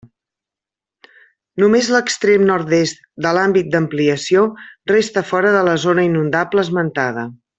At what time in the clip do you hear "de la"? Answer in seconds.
5.59-5.79